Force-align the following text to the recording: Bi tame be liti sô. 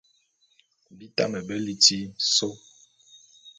Bi 0.97 1.05
tame 1.15 1.39
be 1.47 1.55
liti 1.65 1.99
sô. 2.35 2.49